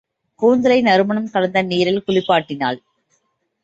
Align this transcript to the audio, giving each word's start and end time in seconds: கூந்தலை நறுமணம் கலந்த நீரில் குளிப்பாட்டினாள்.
கூந்தலை 0.39 0.81
நறுமணம் 0.81 1.29
கலந்த 1.29 1.61
நீரில் 1.61 2.03
குளிப்பாட்டினாள். 2.07 2.79